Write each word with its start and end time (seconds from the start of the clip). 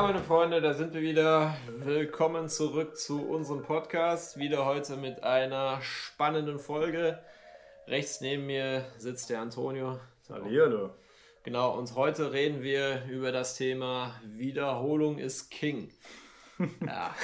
Ja, 0.00 0.06
meine 0.06 0.22
Freunde, 0.22 0.62
da 0.62 0.72
sind 0.72 0.94
wir 0.94 1.02
wieder. 1.02 1.54
Willkommen 1.76 2.48
zurück 2.48 2.96
zu 2.96 3.28
unserem 3.28 3.60
Podcast. 3.60 4.38
Wieder 4.38 4.64
heute 4.64 4.96
mit 4.96 5.22
einer 5.22 5.82
spannenden 5.82 6.58
Folge. 6.58 7.18
Rechts 7.86 8.22
neben 8.22 8.46
mir 8.46 8.86
sitzt 8.96 9.28
der 9.28 9.42
Antonio. 9.42 10.00
Hallihallo. 10.30 10.94
Genau, 11.42 11.76
und 11.76 11.94
heute 11.96 12.32
reden 12.32 12.62
wir 12.62 13.04
über 13.10 13.30
das 13.30 13.58
Thema 13.58 14.18
Wiederholung 14.24 15.18
ist 15.18 15.50
King. 15.50 15.90
Ja. 16.86 17.14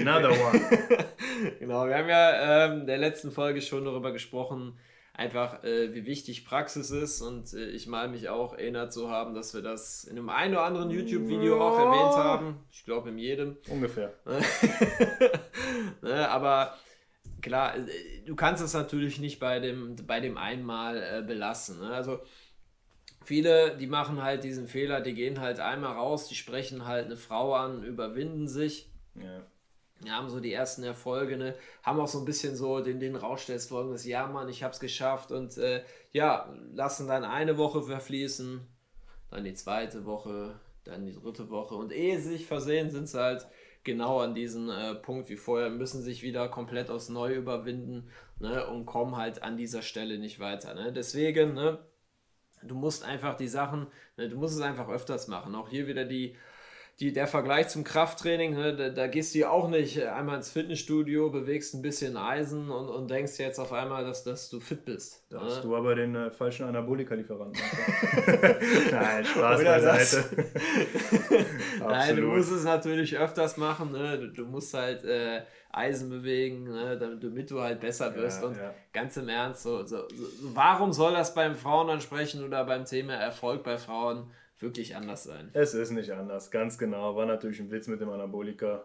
Another 0.00 0.30
one. 0.30 0.60
genau, 1.60 1.86
wir 1.86 1.98
haben 1.98 2.08
ja 2.08 2.64
ähm, 2.64 2.80
in 2.80 2.86
der 2.88 2.98
letzten 2.98 3.30
Folge 3.30 3.62
schon 3.62 3.84
darüber 3.84 4.10
gesprochen, 4.10 4.76
einfach 5.14 5.62
äh, 5.62 5.94
wie 5.94 6.06
wichtig 6.06 6.44
Praxis 6.44 6.90
ist 6.90 7.22
und 7.22 7.54
äh, 7.54 7.66
ich 7.66 7.86
meine 7.86 8.12
mich 8.12 8.28
auch 8.28 8.54
erinnert 8.54 8.92
zu 8.92 9.10
haben, 9.10 9.34
dass 9.34 9.54
wir 9.54 9.62
das 9.62 10.04
in 10.04 10.18
einem 10.18 10.28
einen 10.28 10.54
oder 10.54 10.64
anderen 10.64 10.90
YouTube-Video 10.90 11.60
auch 11.60 11.78
erwähnt 11.78 12.16
haben. 12.16 12.56
Ich 12.72 12.84
glaube 12.84 13.10
in 13.10 13.18
jedem. 13.18 13.56
Ungefähr. 13.68 14.12
ne, 16.02 16.28
aber 16.28 16.76
klar, 17.42 17.76
äh, 17.76 17.86
du 18.26 18.34
kannst 18.34 18.62
es 18.62 18.74
natürlich 18.74 19.20
nicht 19.20 19.38
bei 19.38 19.60
dem, 19.60 19.94
bei 20.04 20.18
dem 20.18 20.36
einmal 20.36 20.96
äh, 20.96 21.22
belassen. 21.22 21.78
Ne? 21.78 21.90
Also 21.90 22.18
viele, 23.22 23.76
die 23.76 23.86
machen 23.86 24.20
halt 24.20 24.42
diesen 24.42 24.66
Fehler, 24.66 25.00
die 25.00 25.14
gehen 25.14 25.40
halt 25.40 25.60
einmal 25.60 25.92
raus, 25.92 26.26
die 26.26 26.34
sprechen 26.34 26.86
halt 26.86 27.06
eine 27.06 27.16
Frau 27.16 27.54
an, 27.54 27.84
überwinden 27.84 28.48
sich. 28.48 28.90
Ja 29.14 29.46
haben 30.08 30.28
so 30.28 30.40
die 30.40 30.52
ersten 30.52 30.82
Erfolge, 30.82 31.36
ne? 31.36 31.54
haben 31.82 32.00
auch 32.00 32.08
so 32.08 32.18
ein 32.18 32.24
bisschen 32.24 32.56
so 32.56 32.80
den, 32.80 33.00
den 33.00 33.16
Rausch 33.16 33.46
des 33.46 33.68
Folgendes, 33.68 34.04
ja 34.04 34.26
Mann, 34.26 34.48
ich 34.48 34.62
hab's 34.62 34.80
geschafft 34.80 35.32
und 35.32 35.56
äh, 35.56 35.82
ja, 36.12 36.52
lassen 36.72 37.08
dann 37.08 37.24
eine 37.24 37.56
Woche 37.58 37.82
verfließen, 37.82 38.60
dann 39.30 39.44
die 39.44 39.54
zweite 39.54 40.04
Woche, 40.04 40.58
dann 40.84 41.06
die 41.06 41.14
dritte 41.14 41.50
Woche 41.50 41.74
und 41.74 41.92
ehe 41.92 42.20
sie 42.20 42.30
sich 42.30 42.46
versehen, 42.46 42.90
sind 42.90 43.08
sie 43.08 43.20
halt 43.20 43.46
genau 43.84 44.20
an 44.20 44.34
diesem 44.34 44.70
äh, 44.70 44.94
Punkt 44.94 45.28
wie 45.28 45.36
vorher, 45.36 45.70
müssen 45.70 46.02
sich 46.02 46.22
wieder 46.22 46.48
komplett 46.48 46.90
aufs 46.90 47.08
Neue 47.08 47.36
überwinden 47.36 48.08
ne? 48.40 48.66
und 48.66 48.86
kommen 48.86 49.16
halt 49.16 49.42
an 49.42 49.56
dieser 49.56 49.82
Stelle 49.82 50.18
nicht 50.18 50.40
weiter. 50.40 50.74
Ne? 50.74 50.92
Deswegen, 50.92 51.54
ne? 51.54 51.78
du 52.62 52.74
musst 52.74 53.04
einfach 53.04 53.36
die 53.36 53.48
Sachen, 53.48 53.86
ne? 54.16 54.28
du 54.28 54.36
musst 54.36 54.56
es 54.56 54.62
einfach 54.62 54.88
öfters 54.88 55.28
machen. 55.28 55.54
Auch 55.54 55.68
hier 55.68 55.86
wieder 55.86 56.04
die 56.04 56.36
die, 57.00 57.12
der 57.12 57.26
Vergleich 57.26 57.68
zum 57.68 57.82
Krafttraining, 57.82 58.54
ne, 58.54 58.76
da, 58.76 58.88
da, 58.88 59.06
gehst 59.08 59.34
du 59.34 59.40
ja 59.40 59.50
auch 59.50 59.68
nicht 59.68 60.00
einmal 60.00 60.36
ins 60.36 60.50
Fitnessstudio, 60.50 61.28
bewegst 61.28 61.74
ein 61.74 61.82
bisschen 61.82 62.16
Eisen 62.16 62.70
und, 62.70 62.88
und 62.88 63.10
denkst 63.10 63.36
jetzt 63.38 63.58
auf 63.58 63.72
einmal, 63.72 64.04
dass, 64.04 64.22
dass 64.22 64.48
du 64.48 64.60
fit 64.60 64.84
bist. 64.84 65.26
Da 65.28 65.38
ne? 65.38 65.46
hast 65.46 65.64
du 65.64 65.74
aber 65.74 65.96
den 65.96 66.14
äh, 66.14 66.30
falschen 66.30 66.66
Anabolika-Lieferanten. 66.66 67.60
Nein, 68.92 69.24
Spaß 69.24 69.60
Oder 69.60 69.70
beiseite. 69.70 70.24
Nein, 71.80 72.16
du 72.16 72.22
musst 72.22 72.52
es 72.52 72.62
natürlich 72.62 73.18
öfters 73.18 73.56
machen. 73.56 73.90
Ne? 73.90 74.18
Du, 74.18 74.28
du, 74.28 74.44
musst 74.44 74.72
halt 74.72 75.04
äh, 75.04 75.42
Eisen 75.72 76.10
bewegen, 76.10 76.62
ne? 76.62 76.96
damit, 76.96 77.24
damit, 77.24 77.50
du 77.50 77.60
halt 77.60 77.80
besser 77.80 78.14
wirst. 78.14 78.40
Ja, 78.42 78.48
und 78.48 78.56
ja. 78.56 78.72
ganz 78.92 79.16
im 79.16 79.28
Ernst, 79.28 79.64
so, 79.64 79.84
so, 79.84 80.08
so, 80.08 80.26
warum 80.54 80.92
soll 80.92 81.12
das 81.12 81.34
beim 81.34 81.56
Frauen 81.56 81.90
ansprechen 81.90 82.44
oder 82.44 82.64
beim 82.64 82.84
Thema 82.84 83.14
Erfolg 83.14 83.64
bei 83.64 83.78
Frauen? 83.78 84.30
Wirklich 84.64 84.96
anders 84.96 85.22
sein. 85.22 85.50
Es 85.52 85.74
ist 85.74 85.92
nicht 85.92 86.10
anders, 86.10 86.50
ganz 86.50 86.76
genau. 86.76 87.14
War 87.14 87.26
natürlich 87.26 87.60
ein 87.60 87.70
Witz 87.70 87.86
mit 87.86 88.00
dem 88.00 88.10
Anabolika. 88.10 88.84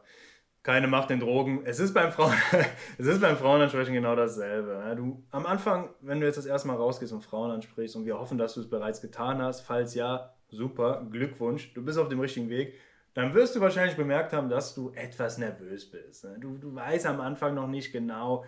Keine 0.62 0.88
Macht 0.88 1.10
den 1.10 1.20
Drogen. 1.20 1.62
Es 1.66 1.80
ist 1.80 1.94
beim 1.94 2.12
Frauen, 2.12 2.34
es 3.00 3.08
ist 3.08 3.22
beim 3.22 3.38
Frauenansprechen 3.38 3.94
genau 3.94 4.16
dasselbe. 4.16 4.94
Du, 4.96 5.24
am 5.32 5.48
Anfang, 5.48 5.90
wenn 6.02 6.20
du 6.20 6.28
jetzt 6.28 6.38
das 6.38 6.46
erste 6.46 6.68
Mal 6.68 6.76
rausgehst 6.76 7.14
und 7.14 7.24
Frauen 7.24 7.50
ansprichst 7.50 7.96
und 7.96 8.06
wir 8.06 8.20
hoffen, 8.20 8.38
dass 8.38 8.54
du 8.54 8.60
es 8.60 8.70
bereits 8.70 9.02
getan 9.02 9.42
hast, 9.42 9.62
falls 9.62 9.96
ja, 9.96 10.36
super, 10.50 11.08
Glückwunsch, 11.10 11.74
du 11.74 11.84
bist 11.84 11.98
auf 11.98 12.10
dem 12.10 12.20
richtigen 12.20 12.50
Weg 12.50 12.76
dann 13.14 13.34
wirst 13.34 13.56
du 13.56 13.60
wahrscheinlich 13.60 13.98
bemerkt 13.98 14.34
haben, 14.34 14.50
dass 14.50 14.76
du 14.76 14.92
etwas 14.92 15.38
nervös 15.38 15.90
bist. 15.90 16.26
Du, 16.40 16.58
du 16.58 16.74
weißt 16.74 17.06
am 17.06 17.20
Anfang 17.20 17.56
noch 17.56 17.68
nicht 17.68 17.92
genau, 17.92 18.46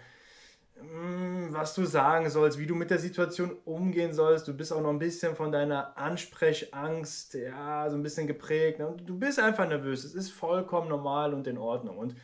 was 1.49 1.75
du 1.75 1.85
sagen 1.85 2.29
sollst, 2.29 2.57
wie 2.57 2.65
du 2.65 2.75
mit 2.75 2.89
der 2.89 2.99
Situation 2.99 3.55
umgehen 3.65 4.13
sollst. 4.13 4.47
Du 4.47 4.53
bist 4.55 4.73
auch 4.73 4.81
noch 4.81 4.89
ein 4.89 4.99
bisschen 4.99 5.35
von 5.35 5.51
deiner 5.51 5.97
Ansprechangst, 5.97 7.35
ja, 7.35 7.89
so 7.89 7.97
ein 7.97 8.03
bisschen 8.03 8.27
geprägt. 8.27 8.79
Ne? 8.79 8.95
du 9.05 9.17
bist 9.17 9.39
einfach 9.39 9.67
nervös. 9.67 10.03
Es 10.03 10.15
ist 10.15 10.31
vollkommen 10.31 10.89
normal 10.89 11.33
und 11.33 11.47
in 11.47 11.57
Ordnung. 11.57 11.97
Und 11.97 12.15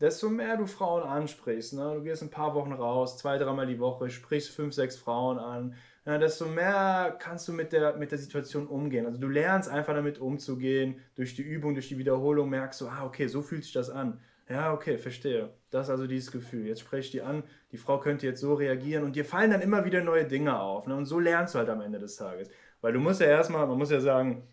desto 0.00 0.28
mehr 0.28 0.56
du 0.56 0.66
Frauen 0.66 1.02
ansprichst, 1.02 1.74
ne? 1.74 1.94
du 1.94 2.02
gehst 2.02 2.22
ein 2.22 2.30
paar 2.30 2.54
Wochen 2.54 2.72
raus, 2.72 3.16
zwei, 3.16 3.38
dreimal 3.38 3.66
die 3.66 3.80
Woche, 3.80 4.10
sprichst 4.10 4.50
fünf, 4.50 4.74
sechs 4.74 4.96
Frauen 4.96 5.38
an, 5.38 5.74
ja, 6.04 6.18
desto 6.18 6.46
mehr 6.46 7.16
kannst 7.18 7.48
du 7.48 7.52
mit 7.52 7.72
der, 7.72 7.96
mit 7.96 8.12
der 8.12 8.18
Situation 8.18 8.68
umgehen. 8.68 9.06
Also 9.06 9.18
du 9.18 9.26
lernst 9.26 9.68
einfach 9.68 9.92
damit 9.92 10.18
umzugehen. 10.20 11.00
Durch 11.16 11.34
die 11.34 11.42
Übung, 11.42 11.74
durch 11.74 11.88
die 11.88 11.98
Wiederholung 11.98 12.48
merkst 12.48 12.80
du, 12.80 12.86
ah, 12.86 13.04
okay, 13.04 13.26
so 13.26 13.42
fühlt 13.42 13.64
sich 13.64 13.72
das 13.72 13.90
an. 13.90 14.20
Ja, 14.48 14.72
okay, 14.72 14.96
verstehe. 14.96 15.50
Das 15.70 15.86
ist 15.86 15.90
also 15.90 16.06
dieses 16.06 16.30
Gefühl. 16.30 16.66
Jetzt 16.66 16.80
spreche 16.80 17.06
ich 17.06 17.10
die 17.10 17.22
an, 17.22 17.42
die 17.72 17.78
Frau 17.78 17.98
könnte 17.98 18.26
jetzt 18.26 18.40
so 18.40 18.54
reagieren 18.54 19.04
und 19.04 19.16
dir 19.16 19.24
fallen 19.24 19.50
dann 19.50 19.60
immer 19.60 19.84
wieder 19.84 20.02
neue 20.02 20.24
Dinge 20.24 20.60
auf. 20.60 20.86
Ne? 20.86 20.94
Und 20.94 21.06
so 21.06 21.18
lernst 21.18 21.54
du 21.54 21.58
halt 21.58 21.68
am 21.68 21.80
Ende 21.80 21.98
des 21.98 22.16
Tages. 22.16 22.48
Weil 22.80 22.92
du 22.92 23.00
musst 23.00 23.20
ja 23.20 23.26
erstmal, 23.26 23.66
man 23.66 23.78
muss 23.78 23.90
ja 23.90 24.00
sagen, 24.00 24.46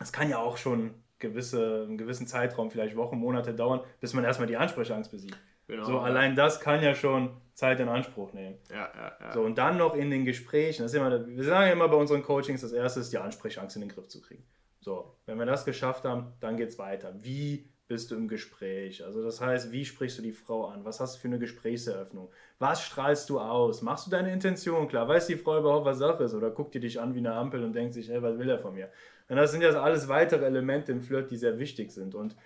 es 0.00 0.12
kann 0.12 0.28
ja 0.28 0.38
auch 0.38 0.56
schon 0.56 0.94
gewisse, 1.20 1.84
einen 1.86 1.98
gewissen 1.98 2.26
Zeitraum, 2.26 2.70
vielleicht 2.70 2.96
Wochen, 2.96 3.16
Monate 3.16 3.54
dauern, 3.54 3.80
bis 4.00 4.12
man 4.12 4.24
erstmal 4.24 4.48
die 4.48 4.56
Ansprechangst 4.56 5.10
besiegt. 5.10 5.38
Genau, 5.68 5.84
so, 5.84 5.92
ja. 5.92 6.02
allein 6.02 6.34
das 6.34 6.58
kann 6.58 6.82
ja 6.82 6.94
schon 6.94 7.30
Zeit 7.54 7.78
in 7.78 7.88
Anspruch 7.88 8.32
nehmen. 8.32 8.58
Ja, 8.70 8.90
ja, 8.94 9.16
ja. 9.20 9.32
So, 9.32 9.42
und 9.42 9.56
dann 9.56 9.76
noch 9.76 9.94
in 9.94 10.10
den 10.10 10.24
Gesprächen, 10.24 10.82
das 10.82 10.92
ist 10.92 10.98
immer, 10.98 11.24
wir 11.26 11.44
sagen 11.44 11.66
ja 11.66 11.72
immer 11.72 11.88
bei 11.88 11.96
unseren 11.96 12.22
Coachings, 12.22 12.62
das 12.62 12.72
erste 12.72 13.00
ist, 13.00 13.12
die 13.12 13.18
Ansprechangst 13.18 13.76
in 13.76 13.82
den 13.82 13.88
Griff 13.88 14.08
zu 14.08 14.20
kriegen. 14.20 14.44
So, 14.80 15.16
wenn 15.26 15.38
wir 15.38 15.46
das 15.46 15.64
geschafft 15.64 16.04
haben, 16.04 16.32
dann 16.40 16.56
geht 16.56 16.70
es 16.70 16.78
weiter. 16.78 17.14
Wie 17.22 17.71
bist 17.88 18.10
du 18.10 18.14
im 18.14 18.28
Gespräch? 18.28 19.04
Also 19.04 19.22
das 19.22 19.40
heißt, 19.40 19.72
wie 19.72 19.84
sprichst 19.84 20.18
du 20.18 20.22
die 20.22 20.32
Frau 20.32 20.66
an? 20.66 20.84
Was 20.84 21.00
hast 21.00 21.16
du 21.16 21.20
für 21.20 21.28
eine 21.28 21.38
Gesprächseröffnung? 21.38 22.30
Was 22.58 22.82
strahlst 22.82 23.28
du 23.28 23.40
aus? 23.40 23.82
Machst 23.82 24.06
du 24.06 24.10
deine 24.10 24.32
Intention 24.32 24.88
klar? 24.88 25.08
Weiß 25.08 25.26
die 25.26 25.36
Frau 25.36 25.58
überhaupt, 25.58 25.84
was 25.84 25.98
Sache 25.98 26.24
ist? 26.24 26.34
Oder 26.34 26.50
guckt 26.50 26.74
die 26.74 26.80
dich 26.80 27.00
an 27.00 27.14
wie 27.14 27.18
eine 27.18 27.34
Ampel 27.34 27.62
und 27.62 27.74
denkt 27.74 27.94
sich, 27.94 28.08
hey, 28.08 28.22
was 28.22 28.38
will 28.38 28.48
er 28.48 28.58
von 28.58 28.74
mir? 28.74 28.90
Und 29.28 29.36
das 29.36 29.52
sind 29.52 29.62
ja 29.62 29.70
alles 29.70 30.08
weitere 30.08 30.44
Elemente 30.44 30.92
im 30.92 31.02
Flirt, 31.02 31.30
die 31.30 31.36
sehr 31.36 31.58
wichtig 31.58 31.90
sind. 31.90 32.14
Und 32.14 32.36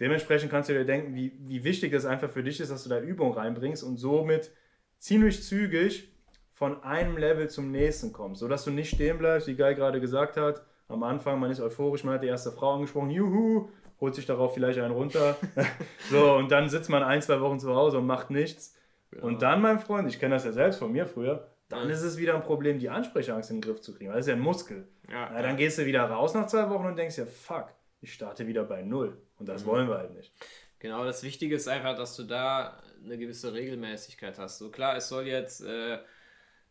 dementsprechend 0.00 0.50
kannst 0.50 0.68
du 0.68 0.72
dir 0.72 0.84
denken, 0.84 1.14
wie, 1.14 1.32
wie 1.40 1.64
wichtig 1.64 1.92
es 1.92 2.04
einfach 2.04 2.30
für 2.30 2.42
dich 2.42 2.60
ist, 2.60 2.70
dass 2.70 2.84
du 2.84 2.88
da 2.88 3.00
Übung 3.00 3.32
reinbringst 3.34 3.82
und 3.82 3.98
somit 3.98 4.50
ziemlich 4.98 5.42
zügig 5.42 6.12
von 6.52 6.82
einem 6.82 7.16
Level 7.16 7.48
zum 7.48 7.70
nächsten 7.70 8.12
kommst, 8.12 8.40
sodass 8.40 8.64
du 8.64 8.72
nicht 8.72 8.92
stehen 8.92 9.18
bleibst, 9.18 9.46
wie 9.46 9.54
Guy 9.54 9.74
gerade 9.74 10.00
gesagt 10.00 10.36
hat. 10.36 10.64
Am 10.88 11.02
Anfang, 11.02 11.38
man 11.38 11.50
ist 11.50 11.60
euphorisch, 11.60 12.02
man 12.02 12.14
hat 12.14 12.22
die 12.22 12.28
erste 12.28 12.50
Frau 12.50 12.74
angesprochen, 12.74 13.10
juhu, 13.10 13.68
holt 14.00 14.14
sich 14.14 14.26
darauf 14.26 14.54
vielleicht 14.54 14.78
einen 14.78 14.94
runter. 14.94 15.36
so, 16.10 16.34
und 16.34 16.50
dann 16.50 16.68
sitzt 16.68 16.90
man 16.90 17.02
ein, 17.02 17.22
zwei 17.22 17.40
Wochen 17.40 17.58
zu 17.58 17.74
Hause 17.74 17.98
und 17.98 18.06
macht 18.06 18.30
nichts. 18.30 18.76
Ja. 19.14 19.22
Und 19.22 19.42
dann, 19.42 19.60
mein 19.60 19.78
Freund, 19.78 20.08
ich 20.08 20.20
kenne 20.20 20.34
das 20.34 20.44
ja 20.44 20.52
selbst 20.52 20.78
von 20.78 20.92
mir 20.92 21.06
früher, 21.06 21.48
dann 21.68 21.90
ist 21.90 22.02
es 22.02 22.16
wieder 22.16 22.34
ein 22.34 22.42
Problem, 22.42 22.78
die 22.78 22.88
Ansprechangst 22.88 23.50
in 23.50 23.56
den 23.56 23.62
Griff 23.62 23.80
zu 23.80 23.94
kriegen. 23.94 24.10
Das 24.10 24.20
ist 24.20 24.28
ja 24.28 24.34
ein 24.34 24.40
Muskel. 24.40 24.88
Ja, 25.10 25.32
ja, 25.34 25.42
dann 25.42 25.56
gehst 25.56 25.78
du 25.78 25.84
wieder 25.84 26.04
raus 26.04 26.34
nach 26.34 26.46
zwei 26.46 26.68
Wochen 26.70 26.86
und 26.86 26.96
denkst 26.96 27.18
ja, 27.18 27.26
fuck, 27.26 27.68
ich 28.00 28.14
starte 28.14 28.46
wieder 28.46 28.64
bei 28.64 28.82
Null. 28.82 29.18
Und 29.38 29.48
das 29.48 29.64
mhm. 29.64 29.68
wollen 29.68 29.88
wir 29.88 29.98
halt 29.98 30.14
nicht. 30.14 30.32
Genau, 30.78 31.04
das 31.04 31.22
Wichtige 31.22 31.56
ist 31.56 31.68
einfach, 31.68 31.96
dass 31.96 32.16
du 32.16 32.22
da 32.22 32.80
eine 33.04 33.18
gewisse 33.18 33.52
Regelmäßigkeit 33.52 34.38
hast. 34.38 34.58
So 34.58 34.70
klar, 34.70 34.96
es 34.96 35.08
soll 35.08 35.26
jetzt 35.26 35.60
äh, 35.62 35.98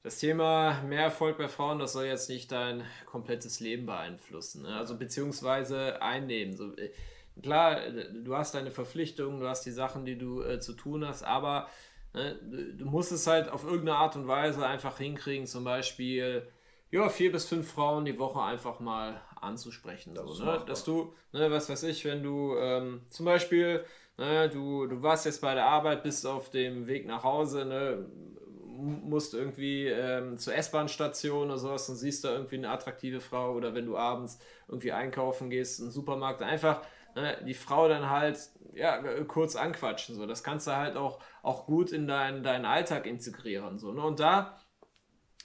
das 0.01 0.19
Thema 0.19 0.81
mehr 0.83 1.03
Erfolg 1.03 1.37
bei 1.37 1.47
Frauen, 1.47 1.79
das 1.79 1.93
soll 1.93 2.05
jetzt 2.05 2.29
nicht 2.29 2.51
dein 2.51 2.83
komplettes 3.05 3.59
Leben 3.59 3.85
beeinflussen. 3.85 4.63
Ne? 4.63 4.75
Also 4.75 4.97
beziehungsweise 4.97 6.01
einnehmen. 6.01 6.55
So, 6.55 6.75
äh, 6.77 6.91
klar, 7.41 7.79
du 8.23 8.35
hast 8.35 8.55
deine 8.55 8.71
Verpflichtungen, 8.71 9.39
du 9.39 9.47
hast 9.47 9.65
die 9.65 9.71
Sachen, 9.71 10.05
die 10.05 10.17
du 10.17 10.41
äh, 10.41 10.59
zu 10.59 10.73
tun 10.73 11.05
hast, 11.07 11.23
aber 11.23 11.67
ne, 12.13 12.35
du 12.77 12.85
musst 12.85 13.11
es 13.11 13.27
halt 13.27 13.49
auf 13.49 13.63
irgendeine 13.63 13.97
Art 13.97 14.15
und 14.15 14.27
Weise 14.27 14.65
einfach 14.65 14.97
hinkriegen, 14.97 15.47
zum 15.47 15.63
Beispiel 15.63 16.47
ja, 16.89 17.09
vier 17.09 17.31
bis 17.31 17.45
fünf 17.45 17.71
Frauen 17.71 18.05
die 18.05 18.17
Woche 18.17 18.41
einfach 18.41 18.79
mal 18.79 19.21
anzusprechen. 19.41 20.15
Das 20.15 20.29
so, 20.29 20.45
ne? 20.45 20.63
Dass 20.65 20.83
du, 20.83 21.13
ne, 21.33 21.51
was 21.51 21.69
weiß 21.69 21.83
ich, 21.83 22.05
wenn 22.05 22.23
du 22.23 22.55
ähm, 22.57 23.01
zum 23.09 23.25
Beispiel, 23.25 23.83
ne, 24.17 24.49
du, 24.49 24.87
du 24.87 25.01
warst 25.01 25.25
jetzt 25.25 25.41
bei 25.41 25.53
der 25.53 25.65
Arbeit, 25.65 26.03
bist 26.03 26.25
auf 26.25 26.49
dem 26.49 26.87
Weg 26.87 27.05
nach 27.05 27.23
Hause, 27.23 27.65
ne, 27.65 28.05
musst 28.77 29.33
irgendwie 29.33 29.87
ähm, 29.87 30.37
zur 30.37 30.55
S-Bahn-Station 30.55 31.47
oder 31.47 31.57
sowas 31.57 31.89
und 31.89 31.95
siehst 31.95 32.23
da 32.23 32.33
irgendwie 32.33 32.57
eine 32.57 32.69
attraktive 32.69 33.21
Frau 33.21 33.53
oder 33.53 33.73
wenn 33.73 33.85
du 33.85 33.97
abends 33.97 34.39
irgendwie 34.67 34.91
einkaufen 34.91 35.49
gehst, 35.49 35.81
einen 35.81 35.91
Supermarkt, 35.91 36.41
einfach 36.43 36.81
ne, 37.17 37.37
die 37.45 37.53
Frau 37.53 37.87
dann 37.87 38.09
halt 38.09 38.37
ja, 38.73 39.01
kurz 39.23 39.55
anquatschen. 39.55 40.15
So. 40.15 40.25
Das 40.25 40.43
kannst 40.43 40.67
du 40.67 40.75
halt 40.75 40.95
auch, 40.95 41.19
auch 41.41 41.65
gut 41.65 41.91
in 41.91 42.07
deinen, 42.07 42.43
deinen 42.43 42.65
Alltag 42.65 43.07
integrieren. 43.07 43.79
So, 43.79 43.91
ne? 43.91 44.03
Und 44.03 44.19
da 44.19 44.59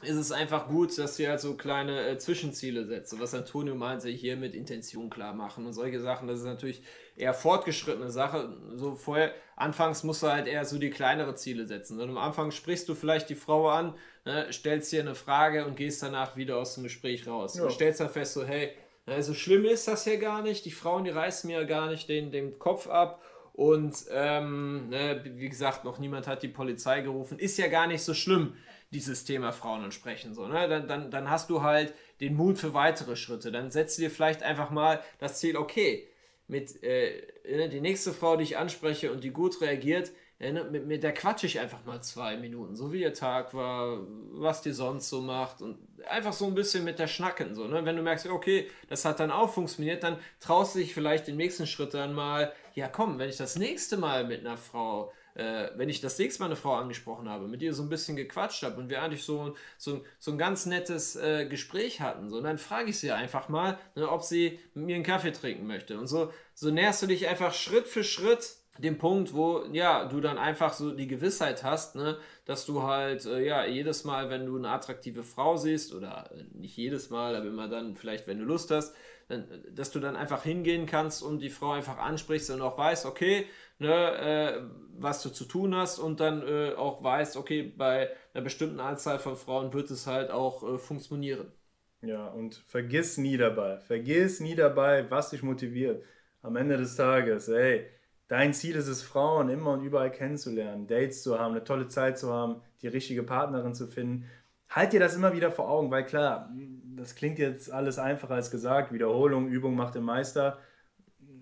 ist 0.02 0.16
es 0.16 0.32
einfach 0.32 0.69
gut, 0.69 0.96
dass 0.98 1.16
du 1.16 1.26
halt 1.26 1.40
so 1.40 1.56
kleine 1.56 2.06
äh, 2.06 2.19
Zwischenziele 2.19 2.84
setzt. 2.84 3.19
Was 3.20 3.34
Antonio 3.34 3.74
meinte, 3.74 4.08
hier 4.08 4.36
mit 4.36 4.54
Intention 4.54 5.08
klar 5.10 5.32
machen 5.32 5.64
und 5.64 5.72
solche 5.72 6.00
Sachen, 6.00 6.28
das 6.28 6.40
ist 6.40 6.44
natürlich 6.44 6.82
eher 7.16 7.32
fortgeschrittene 7.32 8.10
Sache. 8.10 8.54
So 8.74 8.96
vorher, 8.96 9.32
anfangs 9.56 10.02
musst 10.02 10.22
du 10.22 10.26
halt 10.26 10.48
eher 10.48 10.64
so 10.64 10.78
die 10.78 10.90
kleinere 10.90 11.36
Ziele 11.36 11.66
setzen. 11.66 12.00
Und 12.00 12.10
am 12.10 12.19
Anfang 12.19 12.50
sprichst 12.50 12.88
du 12.88 12.94
vielleicht 12.94 13.30
die 13.30 13.34
Frau 13.36 13.69
an, 13.69 13.94
ne, 14.24 14.52
stellst 14.52 14.92
dir 14.92 15.00
eine 15.00 15.14
Frage 15.14 15.64
und 15.64 15.76
gehst 15.76 16.02
danach 16.02 16.36
wieder 16.36 16.58
aus 16.58 16.74
dem 16.74 16.82
Gespräch 16.82 17.26
raus. 17.26 17.56
Ja. 17.56 17.64
Und 17.64 17.72
stellst 17.72 18.00
dann 18.00 18.10
fest, 18.10 18.34
so, 18.34 18.44
hey, 18.44 18.74
Also 19.06 19.34
schlimm 19.34 19.64
ist 19.64 19.88
das 19.88 20.04
ja 20.04 20.16
gar 20.16 20.43
nicht. 20.43 20.64
Die 20.64 20.70
Frauen, 20.70 21.04
die 21.04 21.10
reißen 21.10 21.49
mir 21.49 21.60
ja 21.60 21.66
gar 21.66 21.90
nicht 21.90 22.08
den, 22.08 22.31
den 22.31 22.58
Kopf 22.58 22.87
ab. 22.87 23.22
Und 23.52 23.94
ähm, 24.10 24.88
ne, 24.88 25.22
wie 25.25 25.49
gesagt, 25.49 25.84
noch 25.84 25.99
niemand 25.99 26.26
hat 26.26 26.43
die 26.43 26.49
Polizei 26.49 27.00
gerufen. 27.02 27.38
Ist 27.38 27.58
ja 27.58 27.69
gar 27.69 27.87
nicht 27.87 28.02
so 28.02 28.14
schlimm, 28.14 28.54
dieses 28.93 29.25
Thema 29.25 29.52
Frauen 29.52 29.84
ansprechen. 29.84 30.34
So, 30.34 30.46
ne? 30.46 30.69
dann, 30.69 30.88
dann, 30.88 31.10
dann 31.10 31.31
hast 31.31 31.50
du 31.50 31.62
halt 31.62 31.93
den 32.20 32.34
Mut 32.34 32.58
für 32.58 32.75
weitere 32.75 33.16
Schritte. 33.16 33.52
Dann 33.52 33.70
setzt 33.70 33.99
dir 33.99 34.10
vielleicht 34.10 34.43
einfach 34.43 34.70
mal 34.70 35.02
das 35.19 35.40
Ziel, 35.40 35.56
okay, 35.56 36.08
mit 36.46 36.82
äh, 36.82 37.22
ne, 37.44 37.69
die 37.69 37.81
nächste 37.81 38.12
Frau, 38.12 38.37
die 38.37 38.44
ich 38.44 38.56
anspreche 38.56 39.12
und 39.12 39.25
die 39.25 39.31
gut 39.31 39.60
reagiert, 39.60 40.12
mit, 40.50 40.87
mit 40.87 41.03
der 41.03 41.15
quatsche 41.15 41.47
ich 41.47 41.61
einfach 41.61 41.85
mal 41.85 42.03
zwei 42.03 42.37
Minuten, 42.37 42.75
so 42.75 42.93
wie 42.93 42.99
der 42.99 43.15
Tag 43.15 43.55
war, 43.55 43.99
was 44.33 44.62
die 44.62 44.73
sonst 44.73 45.09
so 45.09 45.21
macht 45.21 45.62
und 45.62 45.79
einfach 46.09 46.33
so 46.33 46.47
ein 46.47 46.55
bisschen 46.55 46.85
mit 46.85 46.99
der 46.99 47.06
Schnacken. 47.06 47.55
So, 47.55 47.69
ne? 47.69 47.85
Wenn 47.85 47.97
du 47.97 48.03
merkst, 48.03 48.27
okay, 48.27 48.69
das 48.89 49.05
hat 49.05 49.21
dann 49.21 49.31
auch 49.31 49.53
funktioniert, 49.53 50.03
dann 50.03 50.19
traust 50.41 50.75
du 50.75 50.81
dich 50.81 50.94
vielleicht 50.94 51.29
den 51.29 51.37
nächsten 51.37 51.67
Schritt 51.67 51.94
dann 51.94 52.12
mal, 52.12 52.53
ja 52.75 52.89
komm, 52.89 53.19
wenn 53.19 53.29
ich 53.29 53.37
das 53.37 53.56
nächste 53.56 53.97
Mal 53.97 54.25
mit 54.25 54.41
einer 54.41 54.56
Frau, 54.56 55.12
äh, 55.35 55.69
wenn 55.77 55.89
ich 55.89 56.00
das 56.00 56.19
nächste 56.19 56.43
Mal 56.43 56.47
eine 56.47 56.56
Frau 56.56 56.75
angesprochen 56.75 57.29
habe, 57.29 57.47
mit 57.47 57.62
ihr 57.62 57.73
so 57.73 57.85
ein 57.85 57.89
bisschen 57.89 58.17
gequatscht 58.17 58.65
habe 58.65 58.81
und 58.81 58.89
wir 58.89 59.00
eigentlich 59.00 59.23
so, 59.23 59.55
so, 59.79 60.05
so 60.19 60.33
ein 60.33 60.39
ganz 60.39 60.67
nettes 60.67 61.15
äh, 61.15 61.47
Gespräch 61.47 62.00
hatten, 62.00 62.31
so, 62.31 62.41
dann 62.41 62.59
frage 62.59 62.91
ich 62.91 62.99
sie 62.99 63.12
einfach 63.12 63.49
mal, 63.49 63.79
ne, 63.94 64.11
ob 64.11 64.23
sie 64.23 64.59
mit 64.75 64.87
mir 64.87 64.97
einen 64.97 65.05
Kaffee 65.05 65.33
trinken 65.33 65.69
möchte. 65.69 65.99
Und 65.99 66.09
so, 66.09 66.33
so 66.55 66.71
näherst 66.71 67.00
du 67.03 67.06
dich 67.06 67.29
einfach 67.29 67.55
Schritt 67.55 67.87
für 67.87 68.03
Schritt 68.03 68.56
dem 68.78 68.96
Punkt, 68.96 69.34
wo 69.34 69.64
ja 69.72 70.06
du 70.06 70.20
dann 70.20 70.38
einfach 70.38 70.72
so 70.72 70.92
die 70.92 71.06
Gewissheit 71.06 71.62
hast, 71.62 71.94
ne, 71.94 72.16
dass 72.46 72.64
du 72.64 72.82
halt 72.82 73.26
äh, 73.26 73.44
ja 73.44 73.66
jedes 73.66 74.04
Mal, 74.04 74.30
wenn 74.30 74.46
du 74.46 74.56
eine 74.56 74.70
attraktive 74.70 75.22
Frau 75.22 75.56
siehst 75.56 75.92
oder 75.94 76.30
äh, 76.32 76.44
nicht 76.54 76.76
jedes 76.76 77.10
Mal, 77.10 77.36
aber 77.36 77.46
immer 77.46 77.69
dann 77.69 77.96
vielleicht, 77.96 78.26
wenn 78.26 78.38
du 78.38 78.44
Lust 78.44 78.70
hast, 78.70 78.94
dann, 79.28 79.46
dass 79.70 79.90
du 79.90 80.00
dann 80.00 80.16
einfach 80.16 80.42
hingehen 80.42 80.86
kannst 80.86 81.22
und 81.22 81.40
die 81.40 81.50
Frau 81.50 81.72
einfach 81.72 81.98
ansprichst 81.98 82.50
und 82.50 82.62
auch 82.62 82.78
weißt, 82.78 83.04
okay, 83.04 83.46
ne, 83.78 83.92
äh, 83.92 84.62
was 84.98 85.22
du 85.22 85.28
zu 85.28 85.44
tun 85.44 85.74
hast 85.74 85.98
und 85.98 86.20
dann 86.20 86.42
äh, 86.46 86.72
auch 86.74 87.02
weißt, 87.04 87.36
okay, 87.36 87.62
bei 87.62 88.10
einer 88.32 88.42
bestimmten 88.42 88.80
Anzahl 88.80 89.19
von 89.19 89.36
Frauen 89.36 89.72
wird 89.74 89.90
es 89.90 90.06
halt 90.06 90.30
auch 90.30 90.62
äh, 90.62 90.78
funktionieren. 90.78 91.52
Ja, 92.00 92.28
und 92.28 92.56
vergiss 92.66 93.19
nie 93.19 93.36
dabei, 93.36 93.78
vergiss 93.78 94.40
nie 94.40 94.56
dabei, 94.56 95.08
was 95.10 95.30
dich 95.30 95.42
motiviert. 95.42 96.02
Am 96.40 96.56
Ende 96.56 96.76
des 96.76 96.96
Tages, 96.96 97.48
ey 97.48 97.86
Dein 98.32 98.55
Ziel 98.55 98.76
ist 98.76 98.88
es, 98.88 99.02
Frauen 99.02 99.50
immer 99.50 99.73
und 99.73 99.82
überall 99.84 100.11
kennenzulernen, 100.11 100.87
Dates 100.87 101.23
zu 101.23 101.38
haben, 101.38 101.50
eine 101.50 101.64
tolle 101.64 101.88
Zeit 101.88 102.17
zu 102.17 102.32
haben, 102.32 102.62
die 102.81 102.88
richtige 102.88 103.23
Partnerin 103.23 103.75
zu 103.75 103.87
finden. 103.87 104.25
Halt 104.70 104.94
dir 104.94 105.00
das 105.00 105.14
immer 105.14 105.34
wieder 105.34 105.50
vor 105.50 105.69
Augen, 105.69 105.90
weil 105.90 106.06
klar, 106.06 106.50
das 106.96 107.14
klingt 107.14 107.38
jetzt 107.38 107.70
alles 107.70 107.99
einfacher 107.99 108.32
als 108.32 108.50
gesagt. 108.50 108.90
Wiederholung, 108.90 109.49
Übung 109.49 109.76
macht 109.76 109.96
den 109.96 110.05
Meister. 110.05 110.56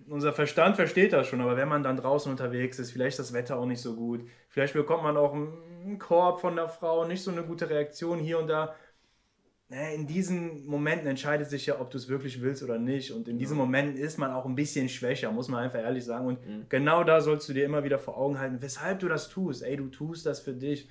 Unser 0.09 0.33
Verstand 0.33 0.75
versteht 0.75 1.13
das 1.13 1.27
schon, 1.27 1.39
aber 1.39 1.55
wenn 1.55 1.69
man 1.69 1.81
dann 1.81 1.95
draußen 1.95 2.29
unterwegs 2.29 2.77
ist, 2.77 2.91
vielleicht 2.91 3.19
das 3.19 3.31
Wetter 3.31 3.57
auch 3.57 3.65
nicht 3.65 3.81
so 3.81 3.95
gut, 3.95 4.27
vielleicht 4.49 4.73
bekommt 4.73 5.03
man 5.03 5.15
auch 5.15 5.33
einen 5.33 5.97
Korb 5.97 6.41
von 6.41 6.57
der 6.57 6.67
Frau, 6.67 7.05
nicht 7.05 7.23
so 7.23 7.31
eine 7.31 7.43
gute 7.43 7.69
Reaktion 7.69 8.19
hier 8.19 8.37
und 8.37 8.47
da 8.47 8.75
in 9.71 10.05
diesen 10.05 10.65
Momenten 10.65 11.07
entscheidet 11.07 11.49
sich 11.49 11.65
ja, 11.65 11.79
ob 11.79 11.91
du 11.91 11.97
es 11.97 12.09
wirklich 12.09 12.41
willst 12.41 12.61
oder 12.61 12.77
nicht. 12.77 13.11
Und 13.11 13.27
in 13.27 13.37
diesen 13.37 13.57
Momenten 13.57 13.95
ist 13.95 14.17
man 14.17 14.31
auch 14.31 14.45
ein 14.45 14.55
bisschen 14.55 14.89
schwächer, 14.89 15.31
muss 15.31 15.47
man 15.47 15.63
einfach 15.63 15.79
ehrlich 15.79 16.03
sagen. 16.03 16.27
Und 16.27 16.45
mhm. 16.45 16.65
genau 16.67 17.03
da 17.03 17.21
sollst 17.21 17.47
du 17.47 17.53
dir 17.53 17.65
immer 17.65 17.83
wieder 17.83 17.97
vor 17.97 18.17
Augen 18.17 18.39
halten, 18.39 18.61
weshalb 18.61 18.99
du 18.99 19.07
das 19.07 19.29
tust. 19.29 19.63
Ey, 19.63 19.77
du 19.77 19.87
tust 19.87 20.25
das 20.25 20.41
für 20.41 20.53
dich. 20.53 20.89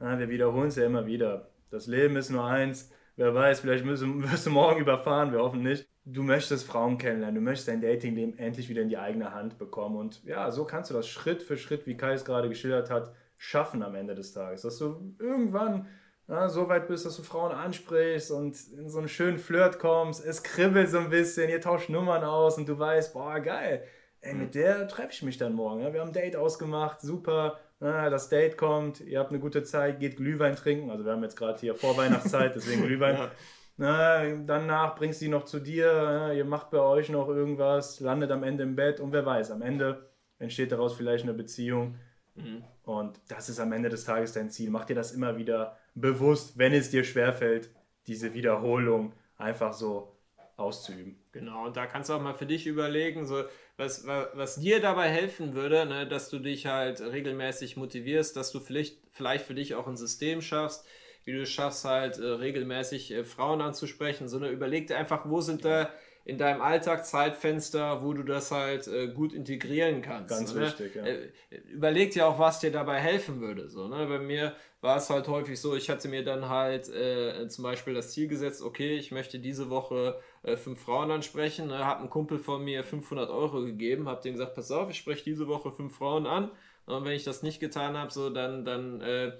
Ja, 0.00 0.18
wir 0.18 0.30
wiederholen 0.30 0.68
es 0.68 0.76
ja 0.76 0.86
immer 0.86 1.06
wieder. 1.06 1.50
Das 1.70 1.86
Leben 1.86 2.16
ist 2.16 2.30
nur 2.30 2.44
eins. 2.44 2.90
Wer 3.16 3.34
weiß, 3.34 3.60
vielleicht 3.60 3.84
müssen, 3.84 4.22
wirst 4.30 4.46
du 4.46 4.50
morgen 4.50 4.80
überfahren, 4.80 5.32
wir 5.32 5.40
hoffen 5.40 5.62
nicht. 5.62 5.86
Du 6.04 6.22
möchtest 6.22 6.66
Frauen 6.66 6.98
kennenlernen, 6.98 7.36
du 7.36 7.40
möchtest 7.40 7.68
dein 7.68 7.80
Datingleben 7.80 8.36
endlich 8.36 8.68
wieder 8.68 8.82
in 8.82 8.88
die 8.88 8.98
eigene 8.98 9.32
Hand 9.32 9.58
bekommen. 9.58 9.96
Und 9.96 10.24
ja, 10.24 10.50
so 10.50 10.64
kannst 10.64 10.90
du 10.90 10.94
das 10.94 11.06
Schritt 11.06 11.42
für 11.42 11.56
Schritt, 11.56 11.86
wie 11.86 11.96
Kai 11.96 12.14
es 12.14 12.24
gerade 12.24 12.48
geschildert 12.48 12.90
hat, 12.90 13.12
schaffen 13.36 13.82
am 13.82 13.94
Ende 13.94 14.14
des 14.14 14.32
Tages. 14.32 14.62
Dass 14.62 14.78
du 14.78 15.14
irgendwann 15.20 15.86
ja, 16.32 16.48
so 16.48 16.66
weit 16.68 16.88
bist, 16.88 17.04
dass 17.04 17.16
du 17.16 17.22
Frauen 17.22 17.52
ansprichst 17.52 18.30
und 18.30 18.56
in 18.78 18.88
so 18.88 18.98
einen 18.98 19.08
schönen 19.08 19.38
Flirt 19.38 19.78
kommst, 19.78 20.24
es 20.24 20.42
kribbelt 20.42 20.88
so 20.88 20.98
ein 20.98 21.10
bisschen, 21.10 21.50
ihr 21.50 21.60
tauscht 21.60 21.90
Nummern 21.90 22.24
aus 22.24 22.56
und 22.56 22.66
du 22.66 22.78
weißt, 22.78 23.12
boah, 23.12 23.38
geil, 23.38 23.84
ey, 24.22 24.32
mit 24.32 24.54
der 24.54 24.88
treffe 24.88 25.12
ich 25.12 25.22
mich 25.22 25.36
dann 25.36 25.52
morgen. 25.52 25.82
Ja? 25.82 25.92
Wir 25.92 26.00
haben 26.00 26.08
ein 26.08 26.14
Date 26.14 26.36
ausgemacht, 26.36 27.02
super, 27.02 27.60
ja, 27.80 28.08
das 28.08 28.30
Date 28.30 28.56
kommt, 28.56 29.00
ihr 29.00 29.18
habt 29.18 29.30
eine 29.30 29.40
gute 29.40 29.62
Zeit, 29.62 30.00
geht 30.00 30.16
Glühwein 30.16 30.56
trinken, 30.56 30.90
also 30.90 31.04
wir 31.04 31.12
haben 31.12 31.22
jetzt 31.22 31.36
gerade 31.36 31.60
hier 31.60 31.74
Vorweihnachtszeit, 31.74 32.54
deswegen 32.54 32.86
Glühwein. 32.86 33.16
ja. 33.16 33.30
Na, 33.76 34.24
danach 34.46 34.94
bringst 34.94 35.20
du 35.20 35.26
sie 35.26 35.30
noch 35.30 35.44
zu 35.44 35.58
dir, 35.58 35.86
ja, 35.86 36.32
ihr 36.32 36.44
macht 36.46 36.70
bei 36.70 36.80
euch 36.80 37.10
noch 37.10 37.28
irgendwas, 37.28 38.00
landet 38.00 38.30
am 38.30 38.42
Ende 38.42 38.62
im 38.62 38.74
Bett 38.74 39.00
und 39.00 39.12
wer 39.12 39.26
weiß, 39.26 39.50
am 39.50 39.60
Ende 39.60 40.10
entsteht 40.38 40.72
daraus 40.72 40.94
vielleicht 40.94 41.24
eine 41.24 41.34
Beziehung. 41.34 41.96
Mhm. 42.34 42.64
Und 42.84 43.20
das 43.28 43.48
ist 43.48 43.60
am 43.60 43.72
Ende 43.72 43.88
des 43.88 44.04
Tages 44.04 44.32
dein 44.32 44.50
Ziel. 44.50 44.70
Mach 44.70 44.84
dir 44.84 44.94
das 44.94 45.12
immer 45.12 45.36
wieder 45.36 45.76
bewusst, 45.94 46.58
wenn 46.58 46.72
es 46.72 46.90
dir 46.90 47.04
schwerfällt, 47.04 47.70
diese 48.06 48.34
Wiederholung 48.34 49.12
einfach 49.36 49.72
so 49.72 50.16
auszuüben. 50.56 51.16
Genau, 51.32 51.66
und 51.66 51.76
da 51.76 51.86
kannst 51.86 52.10
du 52.10 52.14
auch 52.14 52.20
mal 52.20 52.34
für 52.34 52.46
dich 52.46 52.66
überlegen, 52.66 53.26
so, 53.26 53.44
was, 53.76 54.06
was, 54.06 54.28
was 54.34 54.56
dir 54.56 54.80
dabei 54.80 55.08
helfen 55.08 55.54
würde, 55.54 55.86
ne, 55.86 56.06
dass 56.06 56.28
du 56.28 56.38
dich 56.38 56.66
halt 56.66 57.00
regelmäßig 57.00 57.76
motivierst, 57.76 58.36
dass 58.36 58.52
du 58.52 58.60
vielleicht, 58.60 58.98
vielleicht 59.10 59.46
für 59.46 59.54
dich 59.54 59.74
auch 59.74 59.86
ein 59.86 59.96
System 59.96 60.42
schaffst, 60.42 60.86
wie 61.24 61.32
du 61.32 61.42
es 61.42 61.50
schaffst, 61.50 61.84
halt 61.84 62.18
äh, 62.18 62.24
regelmäßig 62.24 63.12
äh, 63.12 63.24
Frauen 63.24 63.60
anzusprechen, 63.60 64.28
sondern 64.28 64.52
überleg 64.52 64.88
dir 64.88 64.98
einfach, 64.98 65.28
wo 65.28 65.40
sind 65.40 65.64
da 65.64 65.90
in 66.24 66.38
deinem 66.38 66.60
Alltag 66.60 67.04
Zeitfenster, 67.04 68.02
wo 68.02 68.12
du 68.12 68.22
das 68.22 68.50
halt 68.50 68.86
äh, 68.86 69.08
gut 69.08 69.32
integrieren 69.32 70.02
kannst. 70.02 70.28
Ganz 70.28 70.54
ne? 70.54 70.62
wichtig, 70.62 70.94
ja. 70.94 71.04
Äh, 71.04 71.28
überleg 71.72 72.12
dir 72.12 72.26
auch, 72.26 72.38
was 72.38 72.60
dir 72.60 72.70
dabei 72.70 73.00
helfen 73.00 73.40
würde. 73.40 73.68
So, 73.68 73.88
ne? 73.88 74.06
Bei 74.06 74.18
mir 74.18 74.54
war 74.82 74.96
es 74.96 75.10
halt 75.10 75.28
häufig 75.28 75.60
so, 75.60 75.76
ich 75.76 75.88
hatte 75.88 76.08
mir 76.08 76.24
dann 76.24 76.48
halt 76.48 76.88
äh, 76.88 77.46
zum 77.48 77.62
Beispiel 77.62 77.94
das 77.94 78.12
Ziel 78.12 78.28
gesetzt, 78.28 78.62
okay, 78.62 78.96
ich 78.96 79.12
möchte 79.12 79.38
diese 79.38 79.70
Woche 79.70 80.18
äh, 80.42 80.56
fünf 80.56 80.80
Frauen 80.80 81.10
ansprechen, 81.10 81.68
ne? 81.68 81.84
habe 81.84 82.00
einen 82.00 82.10
Kumpel 82.10 82.38
von 82.38 82.64
mir 82.64 82.82
500 82.82 83.30
Euro 83.30 83.62
gegeben, 83.62 84.08
habe 84.08 84.22
dem 84.22 84.32
gesagt, 84.32 84.54
pass 84.54 84.72
auf, 84.72 84.90
ich 84.90 84.98
spreche 84.98 85.22
diese 85.24 85.46
Woche 85.46 85.70
fünf 85.70 85.96
Frauen 85.96 86.26
an 86.26 86.50
und 86.86 87.04
wenn 87.04 87.12
ich 87.12 87.22
das 87.22 87.44
nicht 87.44 87.60
getan 87.60 87.96
habe, 87.96 88.12
so 88.12 88.28
dann, 88.28 88.64
dann 88.64 89.00
äh, 89.00 89.32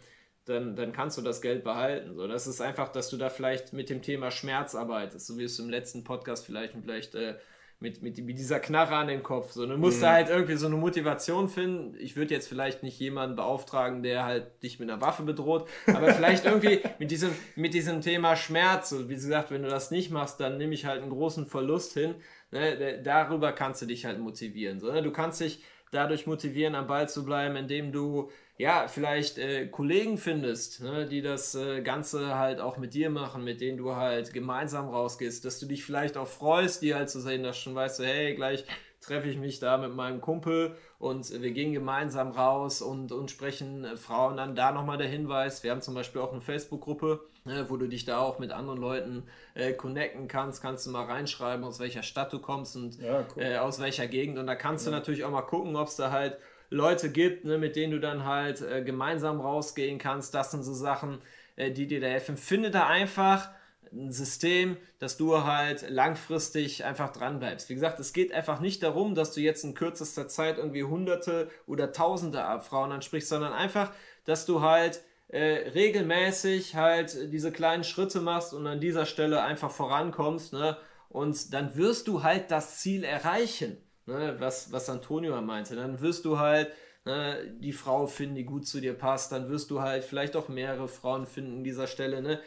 dann, 0.44 0.74
dann 0.74 0.92
kannst 0.92 1.18
du 1.18 1.22
das 1.22 1.40
Geld 1.40 1.64
behalten. 1.64 2.14
So, 2.14 2.26
das 2.26 2.46
ist 2.46 2.60
einfach, 2.60 2.88
dass 2.88 3.08
du 3.10 3.16
da 3.16 3.28
vielleicht 3.28 3.72
mit 3.72 3.90
dem 3.90 4.02
Thema 4.02 4.30
Schmerz 4.30 4.74
arbeitest, 4.74 5.26
so 5.26 5.38
wie 5.38 5.44
es 5.44 5.58
im 5.58 5.70
letzten 5.70 6.04
Podcast 6.04 6.46
vielleicht, 6.46 6.74
vielleicht 6.82 7.14
äh, 7.14 7.36
mit, 7.82 8.02
mit, 8.02 8.18
mit 8.24 8.38
dieser 8.38 8.60
Knarre 8.60 8.94
an 8.96 9.08
den 9.08 9.22
Kopf. 9.22 9.52
So, 9.52 9.66
du 9.66 9.76
musst 9.76 9.98
mhm. 9.98 10.02
da 10.02 10.12
halt 10.12 10.28
irgendwie 10.30 10.54
so 10.54 10.66
eine 10.66 10.76
Motivation 10.76 11.48
finden. 11.48 11.96
Ich 11.98 12.16
würde 12.16 12.32
jetzt 12.32 12.48
vielleicht 12.48 12.82
nicht 12.82 12.98
jemanden 12.98 13.36
beauftragen, 13.36 14.02
der 14.02 14.24
halt 14.24 14.62
dich 14.62 14.78
mit 14.78 14.90
einer 14.90 15.00
Waffe 15.00 15.24
bedroht, 15.24 15.68
aber 15.86 16.14
vielleicht 16.14 16.44
irgendwie 16.44 16.80
mit 16.98 17.10
diesem, 17.10 17.30
mit 17.56 17.74
diesem 17.74 18.00
Thema 18.00 18.36
Schmerz. 18.36 18.90
So, 18.90 19.08
wie 19.08 19.14
gesagt, 19.14 19.50
wenn 19.50 19.62
du 19.62 19.68
das 19.68 19.90
nicht 19.90 20.10
machst, 20.10 20.40
dann 20.40 20.58
nehme 20.58 20.74
ich 20.74 20.86
halt 20.86 21.02
einen 21.02 21.10
großen 21.10 21.46
Verlust 21.46 21.92
hin. 21.94 22.14
Ne, 22.50 23.00
darüber 23.02 23.52
kannst 23.52 23.82
du 23.82 23.86
dich 23.86 24.04
halt 24.04 24.18
motivieren. 24.18 24.78
So, 24.78 24.92
ne? 24.92 25.02
Du 25.02 25.10
kannst 25.10 25.40
dich 25.40 25.62
dadurch 25.90 26.26
motivieren, 26.26 26.74
am 26.74 26.86
Ball 26.86 27.08
zu 27.08 27.24
bleiben, 27.24 27.56
indem 27.56 27.92
du 27.92 28.30
ja, 28.62 28.86
vielleicht 28.86 29.38
äh, 29.38 29.66
Kollegen 29.66 30.18
findest, 30.18 30.82
ne, 30.82 31.04
die 31.04 31.20
das 31.20 31.56
äh, 31.56 31.82
Ganze 31.82 32.38
halt 32.38 32.60
auch 32.60 32.76
mit 32.76 32.94
dir 32.94 33.10
machen, 33.10 33.42
mit 33.42 33.60
denen 33.60 33.76
du 33.76 33.96
halt 33.96 34.32
gemeinsam 34.32 34.88
rausgehst, 34.88 35.44
dass 35.44 35.58
du 35.58 35.66
dich 35.66 35.84
vielleicht 35.84 36.16
auch 36.16 36.28
freust, 36.28 36.80
die 36.80 36.94
halt 36.94 37.10
zu 37.10 37.20
sehen, 37.20 37.42
dass 37.42 37.58
schon 37.58 37.74
weißt 37.74 37.98
du, 37.98 38.04
hey, 38.04 38.36
gleich 38.36 38.64
treffe 39.00 39.28
ich 39.28 39.36
mich 39.36 39.58
da 39.58 39.78
mit 39.78 39.96
meinem 39.96 40.20
Kumpel 40.20 40.76
und 41.00 41.28
wir 41.42 41.50
gehen 41.50 41.72
gemeinsam 41.72 42.30
raus 42.30 42.82
und, 42.82 43.10
und 43.10 43.32
sprechen 43.32 43.84
äh, 43.84 43.96
Frauen 43.96 44.38
an. 44.38 44.54
Da 44.54 44.70
nochmal 44.70 44.96
der 44.96 45.08
Hinweis, 45.08 45.64
wir 45.64 45.72
haben 45.72 45.82
zum 45.82 45.94
Beispiel 45.94 46.20
auch 46.20 46.30
eine 46.30 46.40
Facebook-Gruppe, 46.40 47.20
ne, 47.44 47.66
wo 47.68 47.76
du 47.76 47.88
dich 47.88 48.04
da 48.04 48.20
auch 48.20 48.38
mit 48.38 48.52
anderen 48.52 48.78
Leuten 48.78 49.24
äh, 49.54 49.72
connecten 49.72 50.28
kannst, 50.28 50.62
kannst 50.62 50.86
du 50.86 50.90
mal 50.90 51.06
reinschreiben, 51.06 51.64
aus 51.64 51.80
welcher 51.80 52.04
Stadt 52.04 52.32
du 52.32 52.38
kommst 52.38 52.76
und 52.76 53.00
ja, 53.00 53.26
cool. 53.34 53.42
äh, 53.42 53.56
aus 53.56 53.80
welcher 53.80 54.06
Gegend 54.06 54.38
und 54.38 54.46
da 54.46 54.54
kannst 54.54 54.86
ja. 54.86 54.92
du 54.92 54.96
natürlich 54.96 55.24
auch 55.24 55.32
mal 55.32 55.42
gucken, 55.42 55.74
ob 55.74 55.88
es 55.88 55.96
da 55.96 56.12
halt 56.12 56.38
Leute 56.72 57.10
gibt, 57.10 57.44
ne, 57.44 57.58
mit 57.58 57.76
denen 57.76 57.92
du 57.92 58.00
dann 58.00 58.24
halt 58.24 58.62
äh, 58.62 58.82
gemeinsam 58.82 59.40
rausgehen 59.40 59.98
kannst. 59.98 60.34
Das 60.34 60.50
sind 60.50 60.62
so 60.62 60.72
Sachen, 60.72 61.18
äh, 61.56 61.70
die 61.70 61.86
dir 61.86 62.00
da 62.00 62.06
helfen. 62.08 62.36
Finde 62.36 62.70
da 62.70 62.86
einfach 62.86 63.50
ein 63.92 64.10
System, 64.10 64.78
dass 64.98 65.18
du 65.18 65.44
halt 65.44 65.88
langfristig 65.90 66.84
einfach 66.84 67.12
dran 67.12 67.38
bleibst. 67.40 67.68
Wie 67.68 67.74
gesagt, 67.74 68.00
es 68.00 68.14
geht 68.14 68.32
einfach 68.32 68.58
nicht 68.60 68.82
darum, 68.82 69.14
dass 69.14 69.32
du 69.34 69.40
jetzt 69.40 69.64
in 69.64 69.74
kürzester 69.74 70.28
Zeit 70.28 70.56
irgendwie 70.56 70.84
hunderte 70.84 71.50
oder 71.66 71.92
tausende 71.92 72.38
Frauen 72.62 72.90
ansprichst, 72.90 73.28
sondern 73.28 73.52
einfach, 73.52 73.92
dass 74.24 74.46
du 74.46 74.62
halt 74.62 75.02
äh, 75.28 75.70
regelmäßig 75.74 76.74
halt 76.74 77.32
diese 77.32 77.52
kleinen 77.52 77.84
Schritte 77.84 78.20
machst 78.22 78.54
und 78.54 78.66
an 78.66 78.80
dieser 78.80 79.04
Stelle 79.04 79.42
einfach 79.42 79.70
vorankommst, 79.70 80.54
ne? 80.54 80.78
Und 81.10 81.52
dann 81.52 81.76
wirst 81.76 82.08
du 82.08 82.22
halt 82.22 82.50
das 82.50 82.78
Ziel 82.78 83.04
erreichen 83.04 83.76
ne, 84.06 84.36
was, 84.38 84.72
was 84.72 84.88
Antonio 84.90 85.40
meinte, 85.40 85.76
dann 85.76 86.00
wirst 86.00 86.24
du 86.24 86.38
halt 86.38 86.72
ne, 87.04 87.54
die 87.60 87.72
Frau 87.72 88.06
finden, 88.06 88.36
die 88.36 88.44
gut 88.44 88.66
zu 88.66 88.80
dir 88.80 88.94
passt, 88.94 89.32
dann 89.32 89.48
wirst 89.48 89.70
du 89.70 89.80
halt 89.80 90.04
vielleicht 90.04 90.36
auch 90.36 90.48
mehrere 90.48 90.88
Frauen 90.88 91.26
finden 91.26 91.58
an 91.58 91.64
dieser 91.64 91.86
Stelle, 91.86 92.22
ne? 92.22 92.40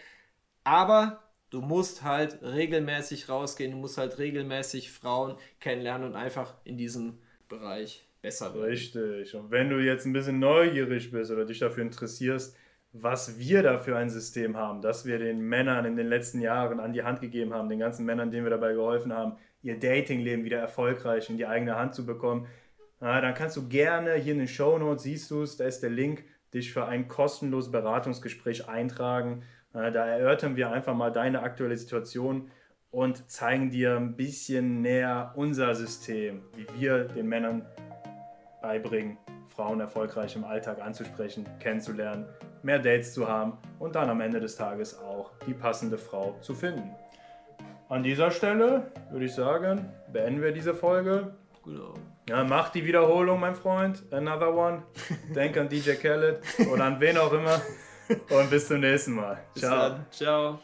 Aber 0.63 1.25
Du 1.55 1.61
musst 1.61 2.03
halt 2.03 2.39
regelmäßig 2.41 3.29
rausgehen, 3.29 3.71
du 3.71 3.77
musst 3.77 3.97
halt 3.97 4.17
regelmäßig 4.17 4.91
Frauen 4.91 5.37
kennenlernen 5.61 6.09
und 6.09 6.15
einfach 6.17 6.53
in 6.65 6.75
diesem 6.75 7.19
Bereich 7.47 8.05
besser 8.21 8.53
werden. 8.53 8.65
Richtig. 8.65 9.35
Und 9.35 9.51
wenn 9.51 9.69
du 9.69 9.77
jetzt 9.77 10.05
ein 10.05 10.11
bisschen 10.11 10.39
neugierig 10.39 11.11
bist 11.11 11.31
oder 11.31 11.45
dich 11.45 11.59
dafür 11.59 11.83
interessierst, 11.83 12.57
was 12.91 13.39
wir 13.39 13.63
da 13.63 13.77
für 13.77 13.95
ein 13.95 14.09
System 14.09 14.57
haben, 14.57 14.81
das 14.81 15.05
wir 15.05 15.17
den 15.17 15.39
Männern 15.39 15.85
in 15.85 15.95
den 15.95 16.07
letzten 16.07 16.41
Jahren 16.41 16.81
an 16.81 16.91
die 16.91 17.03
Hand 17.03 17.21
gegeben 17.21 17.53
haben, 17.53 17.69
den 17.69 17.79
ganzen 17.79 18.05
Männern, 18.05 18.31
denen 18.31 18.45
wir 18.45 18.49
dabei 18.49 18.73
geholfen 18.73 19.13
haben, 19.13 19.37
ihr 19.65 19.79
Datingleben 19.79 20.45
wieder 20.45 20.59
erfolgreich 20.59 21.29
in 21.29 21.37
die 21.37 21.47
eigene 21.47 21.75
Hand 21.75 21.95
zu 21.95 22.05
bekommen, 22.05 22.47
na, 23.01 23.19
dann 23.19 23.33
kannst 23.33 23.57
du 23.57 23.67
gerne 23.67 24.13
hier 24.13 24.33
in 24.33 24.39
den 24.39 24.47
Show 24.47 24.77
Notes, 24.77 25.03
siehst 25.03 25.29
du 25.31 25.41
es, 25.41 25.57
da 25.57 25.65
ist 25.65 25.81
der 25.81 25.89
Link, 25.89 26.23
dich 26.53 26.71
für 26.71 26.85
ein 26.85 27.07
kostenloses 27.07 27.71
Beratungsgespräch 27.71 28.69
eintragen. 28.69 29.43
Na, 29.73 29.91
da 29.91 30.05
erörtern 30.05 30.55
wir 30.55 30.71
einfach 30.71 30.95
mal 30.95 31.11
deine 31.11 31.41
aktuelle 31.41 31.75
Situation 31.75 32.49
und 32.91 33.29
zeigen 33.29 33.71
dir 33.71 33.97
ein 33.97 34.15
bisschen 34.15 34.81
näher 34.81 35.33
unser 35.35 35.75
System, 35.75 36.43
wie 36.55 36.67
wir 36.79 37.05
den 37.05 37.27
Männern 37.27 37.65
beibringen, 38.61 39.17
Frauen 39.47 39.79
erfolgreich 39.79 40.35
im 40.35 40.45
Alltag 40.45 40.79
anzusprechen, 40.81 41.45
kennenzulernen, 41.59 42.27
mehr 42.63 42.79
Dates 42.79 43.13
zu 43.13 43.27
haben 43.27 43.57
und 43.79 43.95
dann 43.95 44.09
am 44.09 44.21
Ende 44.21 44.39
des 44.39 44.55
Tages 44.55 44.97
auch 44.97 45.31
die 45.47 45.53
passende 45.53 45.97
Frau 45.97 46.37
zu 46.41 46.53
finden. 46.53 46.91
An 47.87 48.03
dieser 48.03 48.31
Stelle 48.31 48.91
würde 49.11 49.25
ich 49.25 49.33
sagen, 49.35 49.89
beenden 50.11 50.41
wir 50.41 50.51
diese 50.51 50.73
Folge. 50.73 51.35
Genau. 51.63 51.93
Ja, 52.27 52.43
mach 52.43 52.69
die 52.69 52.83
Wiederholung, 52.85 53.39
mein 53.39 53.53
Freund. 53.53 54.03
Another 54.11 54.55
one. 54.55 54.83
Denk 55.35 55.57
an 55.57 55.69
DJ 55.69 55.91
Khaled 55.91 56.39
oder 56.71 56.85
an 56.85 56.99
wen 56.99 57.17
auch 57.17 57.31
immer. 57.31 57.61
Und 58.29 58.49
bis 58.49 58.67
zum 58.67 58.79
nächsten 58.79 59.13
Mal. 59.13 59.37
Ciao. 59.55 59.99
Ciao. 60.09 60.59